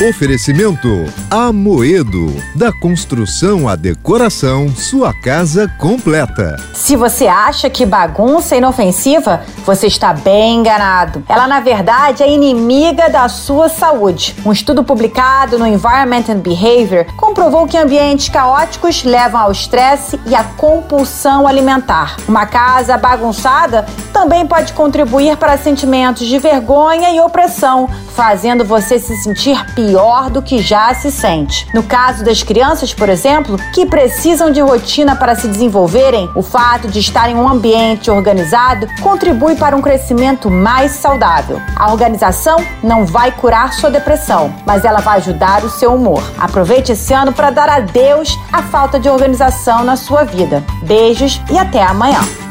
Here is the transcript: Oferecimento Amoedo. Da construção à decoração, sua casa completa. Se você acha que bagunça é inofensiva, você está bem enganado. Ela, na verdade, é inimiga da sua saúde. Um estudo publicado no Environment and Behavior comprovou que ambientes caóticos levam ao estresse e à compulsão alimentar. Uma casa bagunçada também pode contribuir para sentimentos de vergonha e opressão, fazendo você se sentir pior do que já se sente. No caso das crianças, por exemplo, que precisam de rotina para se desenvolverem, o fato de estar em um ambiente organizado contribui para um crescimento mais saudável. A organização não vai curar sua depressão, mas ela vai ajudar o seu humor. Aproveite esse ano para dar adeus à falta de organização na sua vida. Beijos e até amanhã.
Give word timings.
Oferecimento 0.00 1.06
Amoedo. 1.28 2.32
Da 2.54 2.72
construção 2.72 3.68
à 3.68 3.74
decoração, 3.74 4.68
sua 4.68 5.12
casa 5.12 5.66
completa. 5.76 6.56
Se 6.72 6.94
você 6.94 7.26
acha 7.26 7.68
que 7.68 7.84
bagunça 7.84 8.54
é 8.54 8.58
inofensiva, 8.58 9.42
você 9.66 9.88
está 9.88 10.12
bem 10.12 10.60
enganado. 10.60 11.24
Ela, 11.28 11.48
na 11.48 11.58
verdade, 11.58 12.22
é 12.22 12.30
inimiga 12.32 13.10
da 13.10 13.28
sua 13.28 13.68
saúde. 13.68 14.36
Um 14.46 14.52
estudo 14.52 14.84
publicado 14.84 15.58
no 15.58 15.66
Environment 15.66 16.24
and 16.28 16.38
Behavior 16.38 17.04
comprovou 17.16 17.66
que 17.66 17.76
ambientes 17.76 18.28
caóticos 18.28 19.02
levam 19.02 19.40
ao 19.40 19.50
estresse 19.50 20.18
e 20.26 20.34
à 20.34 20.44
compulsão 20.44 21.44
alimentar. 21.44 22.18
Uma 22.28 22.46
casa 22.46 22.96
bagunçada 22.96 23.84
também 24.12 24.46
pode 24.46 24.72
contribuir 24.74 25.36
para 25.36 25.58
sentimentos 25.58 26.24
de 26.24 26.38
vergonha 26.38 27.10
e 27.10 27.20
opressão, 27.20 27.88
fazendo 28.14 28.64
você 28.64 29.00
se 29.00 29.16
sentir 29.22 29.58
pior 29.88 30.28
do 30.28 30.42
que 30.42 30.58
já 30.58 30.92
se 30.92 31.10
sente. 31.10 31.66
No 31.72 31.82
caso 31.82 32.22
das 32.22 32.42
crianças, 32.42 32.92
por 32.92 33.08
exemplo, 33.08 33.56
que 33.72 33.86
precisam 33.86 34.50
de 34.50 34.60
rotina 34.60 35.16
para 35.16 35.34
se 35.34 35.48
desenvolverem, 35.48 36.30
o 36.34 36.42
fato 36.42 36.88
de 36.88 36.98
estar 36.98 37.30
em 37.30 37.34
um 37.34 37.48
ambiente 37.48 38.10
organizado 38.10 38.86
contribui 39.00 39.56
para 39.56 39.74
um 39.74 39.80
crescimento 39.80 40.50
mais 40.50 40.92
saudável. 40.92 41.58
A 41.74 41.90
organização 41.90 42.58
não 42.82 43.06
vai 43.06 43.32
curar 43.32 43.72
sua 43.72 43.90
depressão, 43.90 44.54
mas 44.66 44.84
ela 44.84 45.00
vai 45.00 45.16
ajudar 45.18 45.64
o 45.64 45.70
seu 45.70 45.94
humor. 45.94 46.22
Aproveite 46.38 46.92
esse 46.92 47.14
ano 47.14 47.32
para 47.32 47.50
dar 47.50 47.70
adeus 47.70 48.36
à 48.52 48.62
falta 48.62 49.00
de 49.00 49.08
organização 49.08 49.84
na 49.84 49.96
sua 49.96 50.24
vida. 50.24 50.62
Beijos 50.82 51.40
e 51.50 51.56
até 51.56 51.82
amanhã. 51.82 52.47